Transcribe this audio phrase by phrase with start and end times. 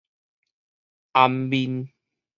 [1.13, 1.93] 掩面